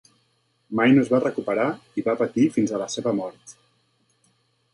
[0.79, 1.67] Mai no es va recuperar
[1.99, 3.55] i va patir fins a la seva mort.